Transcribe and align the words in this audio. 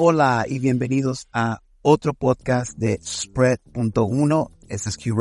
Hola 0.00 0.46
y 0.48 0.60
bienvenidos 0.60 1.26
a 1.32 1.60
otro 1.82 2.14
podcast 2.14 2.78
de 2.78 3.00
Spread.1. 3.04 4.50
Este 4.68 4.90
es 4.90 4.96
Q. 4.96 5.16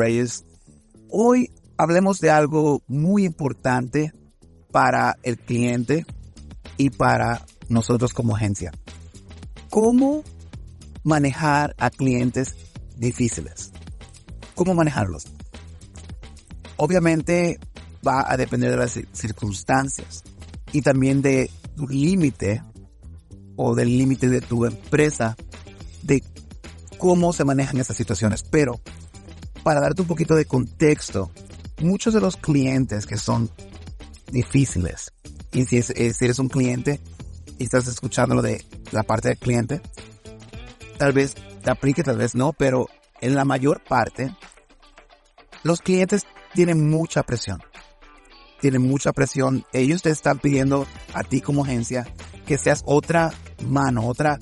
Hoy 1.10 1.52
hablemos 1.78 2.20
de 2.20 2.30
algo 2.30 2.84
muy 2.86 3.26
importante 3.26 4.14
para 4.72 5.18
el 5.24 5.40
cliente 5.40 6.06
y 6.78 6.92
para 6.92 7.44
nosotros 7.70 8.14
como 8.14 8.36
agencia. 8.36 8.72
¿Cómo 9.72 10.24
manejar 11.04 11.74
a 11.80 11.90
clientes 11.90 12.54
difíciles? 12.96 13.72
¿Cómo 14.54 14.76
manejarlos? 14.76 15.26
Obviamente 16.76 17.60
va 18.08 18.32
a 18.32 18.38
depender 18.38 18.70
de 18.70 18.78
las 18.78 19.00
circunstancias 19.12 20.24
y 20.72 20.84
también 20.84 21.24
de 21.24 21.50
tu 21.76 21.88
límite 21.88 22.62
o 23.58 23.76
del 23.76 23.90
límite 23.90 24.30
de 24.30 24.40
tu 24.40 24.66
empresa 24.66 25.36
de 26.04 26.24
cómo 26.98 27.34
se 27.34 27.44
manejan 27.44 27.78
esas 27.78 27.98
situaciones. 27.98 28.44
Pero 28.44 28.80
para 29.64 29.82
darte 29.82 30.04
un 30.04 30.08
poquito 30.08 30.36
de 30.36 30.46
contexto, 30.46 31.32
muchos 31.82 32.14
de 32.14 32.22
los 32.22 32.38
clientes 32.38 33.06
que 33.06 33.18
son 33.18 33.52
difíciles, 34.32 35.12
y 35.52 35.66
si, 35.66 35.78
eh, 35.78 36.14
si 36.14 36.26
eres 36.26 36.40
un 36.40 36.50
cliente 36.50 37.02
y 37.58 37.64
estás 37.64 37.88
escuchando 37.88 38.36
lo 38.36 38.42
de 38.42 38.64
la 38.92 39.04
parte 39.04 39.30
del 39.30 39.38
cliente, 39.38 39.82
tal 40.98 41.14
vez 41.14 41.36
te 41.64 41.70
aplique, 41.70 42.04
tal 42.04 42.18
vez 42.18 42.36
no, 42.36 42.54
pero 42.54 42.88
en 43.22 43.36
la 43.36 43.46
mayor 43.46 43.84
parte, 43.84 44.36
los 45.64 45.82
clientes 45.82 46.24
tienen 46.54 46.90
mucha 46.90 47.24
presión. 47.24 47.60
Tienen 48.62 48.82
mucha 48.82 49.12
presión. 49.12 49.66
Ellos 49.74 50.02
te 50.02 50.10
están 50.10 50.40
pidiendo 50.40 50.88
a 51.14 51.24
ti 51.24 51.42
como 51.42 51.64
agencia 51.64 52.08
que 52.48 52.58
seas 52.58 52.82
otra 52.86 53.32
mano, 53.68 54.08
otra, 54.08 54.40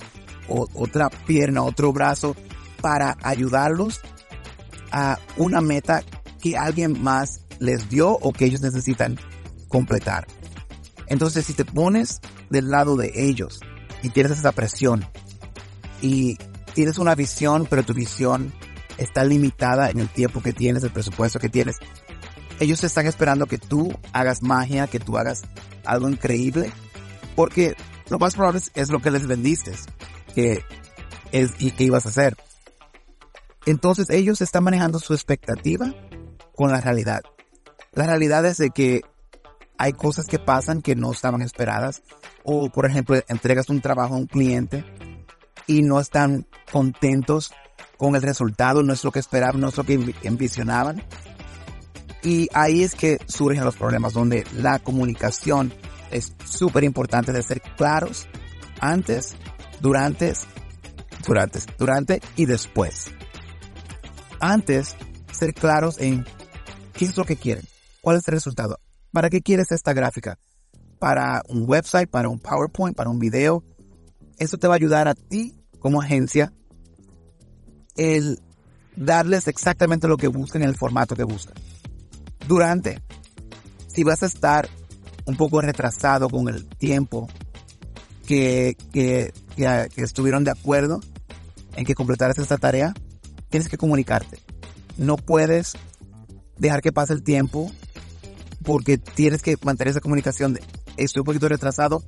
otra 0.48 1.10
pierna, 1.10 1.62
otro 1.62 1.92
brazo 1.92 2.36
para 2.80 3.16
ayudarlos 3.22 4.00
a 4.92 5.18
una 5.36 5.60
meta 5.60 6.02
que 6.40 6.56
alguien 6.56 7.02
más 7.02 7.40
les 7.58 7.88
dio 7.90 8.12
o 8.12 8.32
que 8.32 8.46
ellos 8.46 8.62
necesitan 8.62 9.18
completar. 9.68 10.26
Entonces, 11.08 11.46
si 11.46 11.52
te 11.52 11.64
pones 11.64 12.20
del 12.48 12.70
lado 12.70 12.96
de 12.96 13.12
ellos 13.14 13.60
y 14.02 14.10
tienes 14.10 14.32
esa 14.32 14.52
presión 14.52 15.04
y 16.00 16.36
tienes 16.74 16.98
una 16.98 17.14
visión, 17.14 17.66
pero 17.68 17.82
tu 17.82 17.94
visión 17.94 18.52
está 18.98 19.24
limitada 19.24 19.90
en 19.90 19.98
el 19.98 20.08
tiempo 20.08 20.42
que 20.42 20.52
tienes, 20.52 20.82
el 20.84 20.90
presupuesto 20.90 21.38
que 21.38 21.48
tienes, 21.48 21.76
ellos 22.60 22.82
están 22.84 23.06
esperando 23.06 23.46
que 23.46 23.58
tú 23.58 23.92
hagas 24.12 24.42
magia, 24.42 24.86
que 24.86 25.00
tú 25.00 25.18
hagas 25.18 25.42
algo 25.84 26.08
increíble, 26.08 26.70
porque 27.34 27.76
lo 28.08 28.18
más 28.18 28.34
probable 28.34 28.60
es, 28.74 28.90
lo 28.90 29.00
que 29.00 29.10
les 29.10 29.26
vendiste, 29.26 29.72
que 30.34 30.64
es 31.32 31.52
y 31.58 31.70
que 31.72 31.84
ibas 31.84 32.06
a 32.06 32.10
hacer. 32.10 32.36
Entonces 33.64 34.10
ellos 34.10 34.40
están 34.40 34.64
manejando 34.64 34.98
su 34.98 35.12
expectativa 35.12 35.92
con 36.54 36.70
la 36.70 36.80
realidad. 36.80 37.22
La 37.92 38.06
realidad 38.06 38.44
es 38.46 38.58
de 38.58 38.70
que 38.70 39.02
hay 39.78 39.92
cosas 39.92 40.26
que 40.26 40.38
pasan 40.38 40.82
que 40.82 40.94
no 40.94 41.12
estaban 41.12 41.42
esperadas. 41.42 42.02
O, 42.44 42.70
por 42.70 42.86
ejemplo, 42.86 43.16
entregas 43.28 43.68
un 43.68 43.80
trabajo 43.80 44.14
a 44.14 44.18
un 44.18 44.26
cliente 44.26 44.84
y 45.66 45.82
no 45.82 45.98
están 45.98 46.46
contentos 46.70 47.52
con 47.96 48.14
el 48.14 48.22
resultado, 48.22 48.82
no 48.82 48.92
es 48.92 49.02
lo 49.02 49.10
que 49.10 49.18
esperaban, 49.18 49.60
no 49.60 49.68
es 49.68 49.76
lo 49.76 49.84
que 49.84 50.14
envisionaban. 50.22 51.02
Y 52.22 52.48
ahí 52.54 52.82
es 52.82 52.94
que 52.94 53.18
surgen 53.26 53.64
los 53.64 53.76
problemas, 53.76 54.12
donde 54.12 54.44
la 54.54 54.78
comunicación 54.78 55.72
es 56.10 56.34
súper 56.44 56.84
importante 56.84 57.32
de 57.32 57.42
ser 57.42 57.60
claros 57.76 58.26
antes, 58.80 59.34
durante, 59.80 60.32
durante, 61.26 61.60
durante 61.78 62.20
y 62.36 62.46
después. 62.46 63.10
Antes, 64.40 64.96
ser 65.32 65.54
claros 65.54 65.98
en 66.00 66.24
qué 66.92 67.06
es 67.06 67.16
lo 67.16 67.24
que 67.24 67.36
quieren, 67.36 67.64
cuál 68.00 68.18
es 68.18 68.28
el 68.28 68.34
resultado, 68.34 68.78
para 69.12 69.30
qué 69.30 69.40
quieres 69.40 69.72
esta 69.72 69.92
gráfica, 69.92 70.38
para 70.98 71.42
un 71.48 71.64
website, 71.68 72.10
para 72.10 72.28
un 72.28 72.38
PowerPoint, 72.38 72.96
para 72.96 73.10
un 73.10 73.18
video. 73.18 73.62
Eso 74.38 74.58
te 74.58 74.68
va 74.68 74.74
a 74.74 74.76
ayudar 74.76 75.08
a 75.08 75.14
ti 75.14 75.56
como 75.78 76.02
agencia 76.02 76.52
el 77.96 78.40
darles 78.96 79.46
exactamente 79.48 80.08
lo 80.08 80.16
que 80.16 80.28
buscan 80.28 80.62
en 80.62 80.68
el 80.68 80.76
formato 80.76 81.14
que 81.16 81.24
buscan. 81.24 81.54
Durante, 82.46 83.02
si 83.88 84.04
vas 84.04 84.22
a 84.22 84.26
estar 84.26 84.68
un 85.26 85.36
poco 85.36 85.60
retrasado 85.60 86.28
con 86.28 86.48
el 86.48 86.66
tiempo 86.66 87.28
que, 88.26 88.76
que, 88.92 89.32
que, 89.54 89.88
estuvieron 89.96 90.44
de 90.44 90.50
acuerdo 90.50 91.00
en 91.76 91.84
que 91.84 91.94
completaras 91.94 92.38
esta 92.38 92.58
tarea, 92.58 92.94
tienes 93.50 93.68
que 93.68 93.76
comunicarte. 93.76 94.38
No 94.96 95.16
puedes 95.16 95.74
dejar 96.58 96.80
que 96.80 96.92
pase 96.92 97.12
el 97.12 97.22
tiempo 97.22 97.70
porque 98.62 98.98
tienes 98.98 99.42
que 99.42 99.56
mantener 99.62 99.92
esa 99.92 100.00
comunicación 100.00 100.54
de 100.54 100.62
estoy 100.96 101.20
un 101.20 101.26
poquito 101.26 101.48
retrasado, 101.48 102.02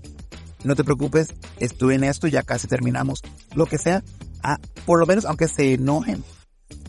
no 0.65 0.75
te 0.75 0.85
preocupes, 0.85 1.35
estoy 1.59 1.95
en 1.95 2.05
esto, 2.05 2.27
ya 2.27 2.43
casi 2.43 2.67
terminamos. 2.67 3.23
Lo 3.55 3.67
que 3.67 3.79
sea, 3.79 4.03
ah, 4.43 4.59
por 4.87 4.99
lo 4.99 5.07
menos 5.07 5.25
aunque 5.25 5.49
se 5.49 5.75
enojen, 5.75 6.25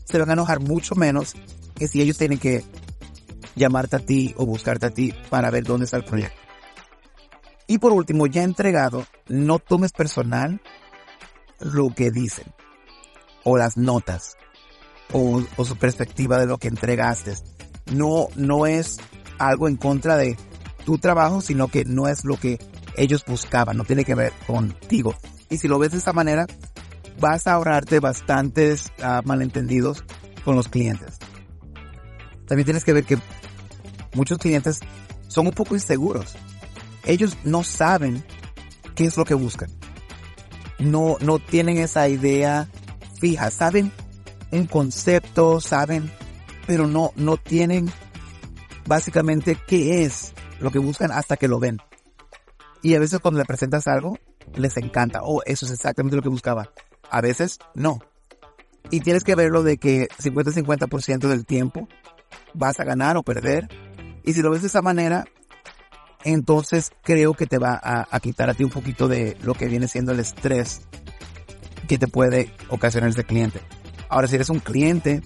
se 0.06 0.18
van 0.18 0.30
a 0.30 0.34
enojar 0.34 0.60
mucho 0.60 0.96
menos 0.96 1.34
que 1.76 1.88
si 1.88 2.02
ellos 2.02 2.18
tienen 2.18 2.40
que 2.40 2.64
llamarte 3.60 3.98
a 3.98 4.00
ti 4.00 4.34
o 4.38 4.46
buscarte 4.46 4.88
a 4.88 4.90
ti 4.90 5.14
para 5.30 5.52
ver 5.52 5.64
dónde 5.64 5.86
está 5.86 5.98
el 5.98 6.06
proyecto. 6.06 6.40
Y 7.68 7.78
por 7.78 7.94
último, 7.94 8.26
ya 8.26 8.42
entregado, 8.42 9.06
no 9.28 9.60
tomes 9.60 9.92
personal 9.92 10.60
lo 11.60 11.90
que 11.90 12.10
dicen 12.10 12.48
o 13.44 13.58
las 13.58 13.78
notas 13.78 14.36
o, 15.12 15.44
su 15.64 15.78
perspectiva 15.78 16.40
de 16.40 16.48
lo 16.48 16.58
que 16.58 16.68
entregaste. 16.68 17.34
No, 17.94 18.28
no 18.36 18.66
es 18.66 18.98
algo 19.38 19.68
en 19.68 19.76
contra 19.76 20.18
de 20.18 20.36
tu 20.86 20.98
trabajo, 20.98 21.42
sino 21.42 21.68
que 21.68 21.86
no 21.86 22.08
es 22.08 22.26
lo 22.26 22.38
que 22.38 22.58
ellos 22.96 23.24
buscaban, 23.26 23.78
no 23.78 23.84
tiene 23.84 24.04
que 24.04 24.16
ver 24.16 24.34
contigo. 24.48 25.14
Y 25.50 25.58
si 25.58 25.68
lo 25.68 25.80
ves 25.80 25.92
de 25.92 26.00
esta 26.00 26.14
manera, 26.14 26.48
vas 27.20 27.48
a 27.48 27.54
ahorrarte 27.54 28.00
bastantes 28.00 28.92
ah, 29.02 29.22
malentendidos 29.24 30.04
con 30.44 30.56
los 30.56 30.68
clientes. 30.68 31.20
También 32.48 32.66
tienes 32.66 32.84
que 32.84 32.94
ver 32.94 33.04
que 33.04 33.20
muchos 34.14 34.38
clientes 34.38 34.80
son 35.28 35.48
un 35.48 35.54
poco 35.54 35.76
inseguros. 35.76 36.36
Ellos 37.06 37.38
no 37.44 37.64
saben 37.64 38.24
qué 38.96 39.06
es 39.06 39.18
lo 39.18 39.26
que 39.26 39.34
buscan. 39.34 39.70
No, 40.80 41.18
no 41.22 41.40
tienen 41.40 41.78
esa 41.78 42.08
idea 42.08 42.68
fija. 43.20 43.52
Saben 43.52 43.92
un 44.52 44.66
concepto, 44.66 45.62
saben, 45.62 46.12
pero 46.68 46.88
no, 46.88 47.12
no 47.16 47.38
tienen 47.38 47.92
básicamente 48.86 49.58
qué 49.68 50.04
es 50.04 50.34
lo 50.60 50.72
que 50.72 50.80
buscan 50.80 51.12
hasta 51.12 51.38
que 51.38 51.48
lo 51.48 51.60
ven. 51.60 51.78
Y 52.82 52.96
a 52.96 53.00
veces 53.00 53.20
cuando 53.20 53.40
le 53.40 53.46
presentas 53.46 53.88
algo, 53.88 54.18
les 54.56 54.78
encanta. 54.78 55.22
Oh, 55.24 55.42
eso 55.46 55.66
es 55.66 55.72
exactamente 55.72 56.16
lo 56.16 56.22
que 56.22 56.30
buscaba. 56.30 56.72
A 57.10 57.22
veces 57.22 57.60
no. 57.76 58.00
Y 58.90 59.02
tienes 59.02 59.24
que 59.24 59.36
verlo 59.36 59.64
de 59.64 59.78
que 59.78 60.08
50-50% 60.20 61.28
del 61.28 61.46
tiempo 61.46 61.88
vas 62.54 62.80
a 62.80 62.84
ganar 62.84 63.18
o 63.18 63.24
perder 63.24 63.68
y 64.24 64.34
si 64.34 64.42
lo 64.42 64.52
ves 64.52 64.62
de 64.62 64.68
esa 64.68 64.82
manera, 64.82 65.26
entonces 66.24 66.92
creo 67.04 67.34
que 67.34 67.46
te 67.46 67.58
va 67.58 67.80
a, 67.82 68.20
quitar 68.20 68.50
a 68.50 68.54
ti 68.54 68.64
un 68.64 68.70
poquito 68.70 69.08
de 69.08 69.38
lo 69.42 69.54
que 69.54 69.68
viene 69.68 69.88
siendo 69.88 70.12
el 70.12 70.20
estrés 70.20 70.82
que 71.88 71.98
te 71.98 72.08
puede 72.08 72.54
ocasionar 72.70 73.10
ese 73.10 73.24
cliente. 73.24 73.62
Ahora, 74.10 74.28
si 74.28 74.36
eres 74.36 74.50
un 74.50 74.60
cliente 74.60 75.22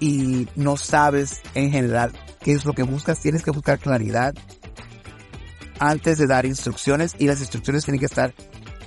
y 0.00 0.48
no 0.56 0.76
sabes 0.76 1.40
en 1.54 1.70
general 1.70 2.12
qué 2.40 2.52
es 2.52 2.64
lo 2.64 2.72
que 2.72 2.82
buscas, 2.82 3.20
tienes 3.20 3.42
que 3.42 3.50
buscar 3.50 3.78
claridad 3.78 4.34
antes 5.78 6.16
de 6.18 6.26
dar 6.26 6.46
instrucciones 6.46 7.14
y 7.18 7.26
las 7.26 7.40
instrucciones 7.40 7.84
tienen 7.84 8.00
que 8.00 8.06
estar 8.06 8.34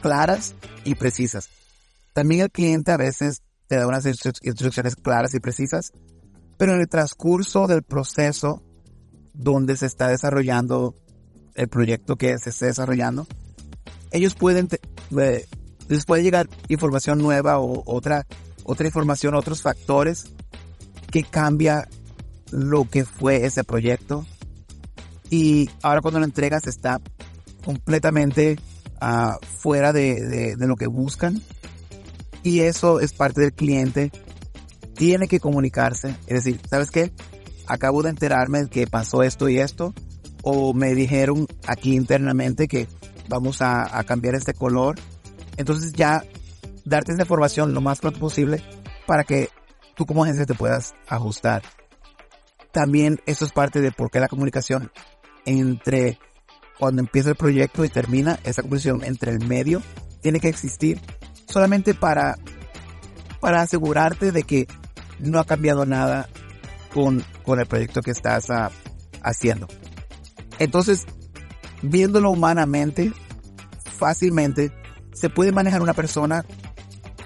claras 0.01 0.55
y 0.85 0.95
precisas. 0.95 1.49
También 2.13 2.41
el 2.41 2.51
cliente 2.51 2.91
a 2.91 2.97
veces 2.97 3.43
te 3.67 3.75
da 3.75 3.87
unas 3.87 4.05
instrucciones 4.05 4.95
claras 4.95 5.33
y 5.35 5.39
precisas, 5.39 5.91
pero 6.57 6.73
en 6.73 6.81
el 6.81 6.89
transcurso 6.89 7.67
del 7.67 7.83
proceso 7.83 8.63
donde 9.39 9.77
se 9.77 9.85
está 9.85 10.09
desarrollando 10.09 10.95
el 11.55 11.69
proyecto 11.69 12.17
que 12.17 12.37
se 12.37 12.49
esté 12.49 12.67
desarrollando, 12.67 13.25
ellos 14.11 14.35
pueden, 14.35 14.67
eh, 15.17 15.45
les 15.87 16.05
llegar 16.05 16.49
información 16.67 17.19
nueva 17.19 17.59
o 17.59 17.83
otra, 17.85 18.25
otra 18.65 18.87
información, 18.87 19.33
otros 19.35 19.61
factores 19.61 20.25
que 21.09 21.23
cambia 21.23 21.87
lo 22.51 22.89
que 22.89 23.05
fue 23.05 23.45
ese 23.45 23.63
proyecto. 23.63 24.25
Y 25.29 25.69
ahora 25.83 26.01
cuando 26.01 26.19
lo 26.19 26.25
entregas 26.25 26.67
está 26.67 26.99
completamente 27.63 28.57
uh, 29.01 29.45
fuera 29.57 29.93
de, 29.93 30.15
de, 30.15 30.55
de 30.55 30.67
lo 30.67 30.75
que 30.75 30.87
buscan. 30.87 31.41
Y 32.43 32.61
eso 32.61 32.99
es 32.99 33.13
parte 33.13 33.41
del 33.41 33.53
cliente. 33.53 34.11
Tiene 34.95 35.27
que 35.27 35.39
comunicarse. 35.39 36.15
Es 36.27 36.43
decir, 36.43 36.59
¿sabes 36.69 36.89
qué? 36.89 37.11
Acabo 37.69 38.01
de 38.03 38.09
enterarme 38.09 38.67
que 38.67 38.87
pasó 38.87 39.23
esto 39.23 39.47
y 39.47 39.59
esto, 39.59 39.93
o 40.41 40.73
me 40.73 40.95
dijeron 40.95 41.47
aquí 41.67 41.95
internamente 41.95 42.67
que 42.67 42.87
vamos 43.29 43.61
a, 43.61 44.03
cambiar 44.05 44.33
este 44.33 44.53
color 44.53 44.95
Entonces 45.57 45.93
ya 45.93 46.23
darte 46.83 47.11
esa 47.11 47.21
información 47.21 47.73
lo 47.73 47.81
más 47.81 47.99
pronto 47.99 48.19
posible 48.19 48.63
para 49.05 49.23
que 49.23 49.49
tú 49.95 50.05
como 50.05 50.23
agencia 50.23 50.45
te 50.45 50.55
puedas 50.55 50.95
ajustar. 51.07 51.61
También 52.71 53.19
eso 53.25 53.45
es 53.45 53.51
parte 53.51 53.81
de 53.81 53.91
por 53.91 54.09
qué 54.09 54.19
la 54.19 54.27
comunicación 54.27 54.91
entre 55.45 56.19
cuando 56.79 57.01
empieza 57.01 57.29
el 57.29 57.35
proyecto 57.35 57.83
y 57.83 57.89
termina, 57.89 58.39
esa 58.43 58.61
comunicación 58.61 59.03
entre 59.03 59.31
el 59.31 59.45
medio 59.45 59.81
tiene 60.21 60.39
que 60.39 60.47
existir 60.47 60.99
solamente 61.47 61.93
para, 61.93 62.37
para 63.39 63.61
asegurarte 63.61 64.31
de 64.31 64.43
que 64.43 64.67
no 65.19 65.39
ha 65.39 65.45
cambiado 65.45 65.85
nada 65.85 66.29
con, 66.93 67.23
con 67.43 67.59
el 67.59 67.65
proyecto 67.65 68.01
que 68.01 68.11
estás 68.11 68.49
ah, 68.49 68.71
haciendo. 69.21 69.67
Entonces, 70.59 71.05
viéndolo 71.81 72.31
humanamente, 72.31 73.13
fácilmente, 73.97 74.71
se 75.13 75.29
puede 75.29 75.51
manejar 75.51 75.81
una 75.81 75.93
persona 75.93 76.45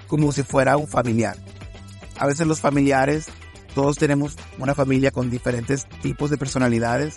como 0.06 0.32
si 0.32 0.42
fuera 0.42 0.76
un 0.76 0.86
familiar. 0.86 1.36
A 2.18 2.26
veces 2.26 2.46
los 2.46 2.60
familiares, 2.60 3.26
todos 3.74 3.96
tenemos 3.96 4.36
una 4.58 4.74
familia 4.74 5.10
con 5.10 5.30
diferentes 5.30 5.86
tipos 6.02 6.30
de 6.30 6.38
personalidades 6.38 7.14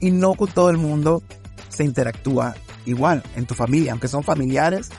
y 0.00 0.10
no 0.10 0.34
con 0.34 0.48
todo 0.48 0.70
el 0.70 0.78
mundo 0.78 1.22
se 1.68 1.84
interactúa 1.84 2.56
igual 2.86 3.22
en 3.36 3.46
tu 3.46 3.54
familia. 3.54 3.92
Aunque 3.92 4.08
son 4.08 4.24
familiares, 4.24 4.90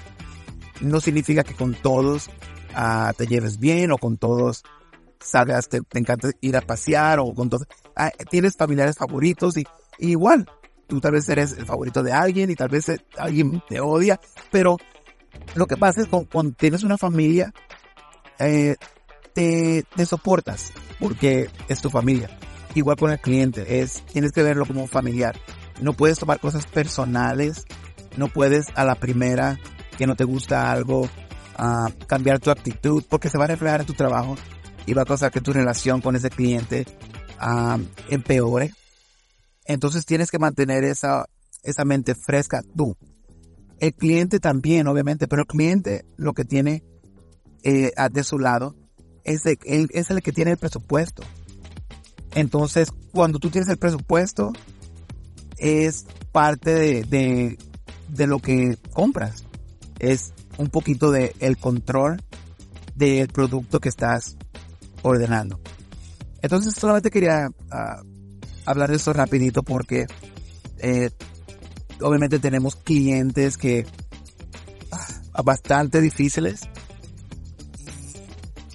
no 0.79 1.01
significa 1.01 1.43
que 1.43 1.55
con 1.55 1.73
todos 1.73 2.29
ah, 2.73 3.11
te 3.17 3.27
lleves 3.27 3.59
bien 3.59 3.91
o 3.91 3.97
con 3.97 4.17
todos 4.17 4.63
salgas, 5.19 5.69
te, 5.69 5.81
encanta 5.94 6.30
ir 6.42 6.57
a 6.57 6.62
pasear 6.62 7.19
o 7.19 7.33
con 7.33 7.50
todos. 7.50 7.68
Ah, 7.95 8.12
tienes 8.30 8.56
familiares 8.56 8.98
favoritos 8.98 9.57
y, 9.57 9.66
igual. 10.00 10.50
Tú 10.88 11.00
tal 11.00 11.12
vez 11.12 11.30
eres 11.30 11.51
el 11.51 11.66
favorito 11.66 12.01
de 12.01 12.12
alguien 12.12 12.50
y 12.50 12.56
tal 12.56 12.69
vez 12.69 12.89
eh, 12.89 13.00
alguien 13.18 13.62
te 13.69 13.80
odia, 13.80 14.19
pero 14.51 14.77
lo 15.54 15.68
que 15.68 15.77
pasa 15.77 16.01
es 16.01 16.07
que 16.07 16.25
cuando 16.25 16.54
tienes 16.54 16.83
una 16.83 16.98
familia, 16.98 17.54
eh, 18.39 18.75
te, 19.33 19.86
te 19.95 20.06
soportas 20.07 20.74
porque 21.00 21.50
es 21.68 21.81
tu 21.81 21.92
familia. 21.92 22.30
Igual 22.74 22.98
con 22.98 23.12
el 23.12 23.19
cliente, 23.19 23.81
es, 23.81 24.04
tienes 24.06 24.31
que 24.31 24.42
verlo 24.42 24.65
como 24.65 24.88
familiar. 24.88 25.39
No 25.81 25.94
puedes 25.94 26.19
tomar 26.19 26.39
cosas 26.39 26.65
personales, 26.65 27.65
no 28.18 28.27
puedes 28.27 28.68
a 28.75 28.83
la 28.83 28.95
primera 28.95 29.60
que 29.98 30.07
no 30.07 30.15
te 30.15 30.24
gusta 30.24 30.72
algo, 30.72 31.01
uh, 31.01 32.06
cambiar 32.07 32.39
tu 32.39 32.51
actitud, 32.51 33.04
porque 33.10 33.30
se 33.30 33.38
va 33.38 33.45
a 33.45 33.48
reflejar 33.48 33.81
en 33.81 33.88
tu 33.88 33.94
trabajo 33.94 34.36
y 34.89 34.94
va 34.94 35.03
a 35.03 35.06
causar 35.06 35.31
que 35.31 35.39
tu 35.39 35.53
relación 35.53 36.01
con 36.01 36.15
ese 36.15 36.31
cliente 36.31 36.88
empeore. 38.09 38.74
Entonces 39.65 40.03
tienes 40.03 40.31
que 40.31 40.39
mantener 40.39 40.83
esa, 40.83 41.27
esa 41.62 41.86
mente 41.86 42.15
fresca 42.15 42.63
tú. 42.75 42.97
El 43.80 43.94
cliente 43.94 44.39
también, 44.39 44.88
obviamente, 44.88 45.27
pero 45.27 45.44
el 45.44 45.47
cliente 45.47 46.06
lo 46.18 46.33
que 46.33 46.44
tiene 46.44 46.83
eh, 47.63 47.91
de 48.12 48.24
su 48.24 48.39
lado 48.39 48.75
es, 49.24 49.44
es 49.45 50.09
el 50.09 50.24
que 50.24 50.31
tiene 50.31 50.51
el 50.51 50.57
presupuesto. 50.57 51.21
Entonces, 52.33 52.89
cuando 53.12 53.38
tú 53.38 53.51
tienes 53.51 53.69
el 53.69 53.77
presupuesto, 53.77 54.53
es 55.57 56.07
parte 56.31 56.74
de, 56.74 57.03
de, 57.03 57.59
de 58.07 58.25
lo 58.25 58.39
que 58.39 58.75
compras. 58.91 59.44
Es 60.00 60.33
un 60.57 60.69
poquito 60.69 61.12
de 61.12 61.36
el 61.39 61.57
control 61.57 62.24
del 62.95 63.27
producto 63.27 63.80
que 63.80 63.89
estás 63.89 64.36
ordenando. 65.01 65.60
Entonces 66.42 66.74
solamente 66.74 67.12
quería 67.12 67.50
uh, 67.50 68.06
hablar 68.66 68.90
de 68.90 68.96
esto 68.96 69.13
rapidito 69.13 69.63
porque 69.63 70.06
eh, 70.78 71.10
obviamente 72.01 72.40
tenemos 72.40 72.75
clientes 72.75 73.57
que 73.57 73.86
uh, 75.38 75.44
bastante 75.44 76.01
difíciles. 76.01 76.62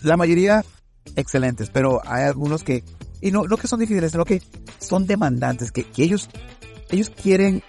La 0.02 0.16
mayoría 0.16 0.64
excelentes, 1.16 1.70
pero 1.70 2.02
hay 2.04 2.24
algunos 2.24 2.62
que, 2.62 2.84
y 3.20 3.30
no, 3.30 3.44
no 3.44 3.56
que 3.56 3.68
son 3.68 3.80
difíciles, 3.80 4.12
sino 4.12 4.24
que 4.24 4.42
son 4.78 5.06
demandantes, 5.06 5.72
que, 5.72 5.84
que 5.84 6.04
ellos, 6.04 6.28
ellos 6.90 7.10
quieren 7.10 7.62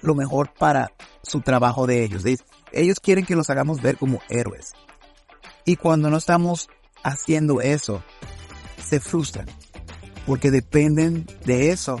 lo 0.00 0.14
mejor 0.14 0.52
para 0.58 0.92
su 1.22 1.40
trabajo 1.40 1.86
de 1.86 2.04
ellos. 2.04 2.24
Ellos 2.72 3.00
quieren 3.00 3.26
que 3.26 3.36
los 3.36 3.50
hagamos 3.50 3.82
ver 3.82 3.96
como 3.96 4.20
héroes. 4.28 4.72
Y 5.64 5.76
cuando 5.76 6.10
no 6.10 6.16
estamos 6.16 6.68
haciendo 7.02 7.60
eso, 7.60 8.02
se 8.84 9.00
frustran. 9.00 9.46
Porque 10.26 10.50
dependen 10.50 11.26
de 11.44 11.70
eso. 11.70 12.00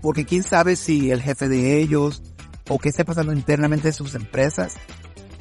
Porque 0.00 0.24
quién 0.24 0.42
sabe 0.42 0.76
si 0.76 1.10
el 1.10 1.22
jefe 1.22 1.48
de 1.48 1.80
ellos 1.80 2.22
o 2.68 2.78
qué 2.78 2.88
está 2.88 3.04
pasando 3.04 3.32
internamente 3.32 3.88
en 3.88 3.94
sus 3.94 4.14
empresas, 4.14 4.74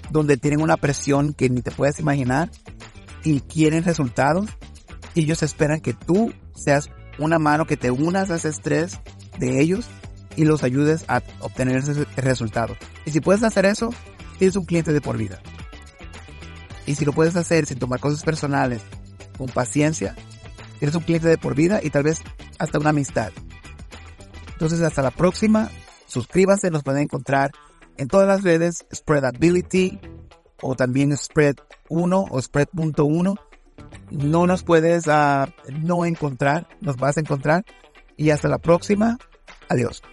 donde 0.09 0.37
tienen 0.37 0.61
una 0.61 0.77
presión 0.77 1.33
que 1.33 1.49
ni 1.49 1.61
te 1.61 1.71
puedes 1.71 1.99
imaginar 1.99 2.49
y 3.23 3.39
quieren 3.41 3.83
resultados, 3.83 4.49
ellos 5.15 5.43
esperan 5.43 5.79
que 5.79 5.93
tú 5.93 6.33
seas 6.55 6.89
una 7.19 7.39
mano 7.39 7.65
que 7.65 7.77
te 7.77 7.91
unas 7.91 8.29
a 8.31 8.35
ese 8.35 8.49
estrés 8.49 8.99
de 9.37 9.61
ellos 9.61 9.85
y 10.35 10.45
los 10.45 10.63
ayudes 10.63 11.05
a 11.07 11.21
obtener 11.39 11.77
ese 11.77 12.05
resultado. 12.17 12.75
Y 13.05 13.11
si 13.11 13.21
puedes 13.21 13.43
hacer 13.43 13.65
eso, 13.65 13.89
tienes 14.37 14.55
un 14.55 14.65
cliente 14.65 14.93
de 14.93 15.01
por 15.01 15.17
vida. 15.17 15.41
Y 16.85 16.95
si 16.95 17.05
lo 17.05 17.13
puedes 17.13 17.35
hacer 17.35 17.65
sin 17.65 17.79
tomar 17.79 17.99
cosas 17.99 18.23
personales, 18.23 18.81
con 19.37 19.47
paciencia, 19.47 20.15
tienes 20.79 20.95
un 20.95 21.03
cliente 21.03 21.27
de 21.27 21.37
por 21.37 21.55
vida 21.55 21.79
y 21.81 21.89
tal 21.89 22.03
vez 22.03 22.21
hasta 22.59 22.79
una 22.79 22.89
amistad. 22.89 23.31
Entonces 24.53 24.81
hasta 24.81 25.01
la 25.01 25.11
próxima, 25.11 25.69
suscríbanse, 26.07 26.71
nos 26.71 26.83
pueden 26.83 27.03
encontrar 27.03 27.51
en 27.97 28.07
todas 28.07 28.27
las 28.27 28.43
redes, 28.43 28.85
Spreadability 28.93 29.99
o 30.61 30.75
también 30.75 31.15
Spread 31.15 31.55
1 31.89 32.25
o 32.29 32.41
Spread.1. 32.41 33.39
No 34.11 34.47
nos 34.47 34.63
puedes 34.63 35.07
uh, 35.07 35.51
no 35.71 36.05
encontrar, 36.05 36.67
nos 36.81 36.97
vas 36.97 37.17
a 37.17 37.19
encontrar. 37.19 37.65
Y 38.15 38.29
hasta 38.29 38.47
la 38.47 38.59
próxima, 38.59 39.17
adiós. 39.69 40.03